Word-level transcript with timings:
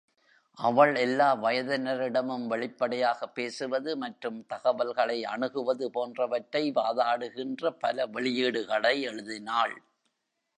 அவள் 0.57 0.95
எல்லா 0.95 1.27
வயதினரிடமும் 1.35 2.45
வெளிப்படையாக 2.47 3.27
பேசுவது 3.27 3.97
மற்றும் 3.97 4.39
தகவல்களை 4.45 5.23
அணுகுவது 5.25 5.87
போன்றவற்றை 5.91 6.63
வாதாடுகின்ற 6.71 7.69
பல 7.79 8.07
வெளியீடுகளை 8.07 8.95
எழுதினாள். 9.01 9.75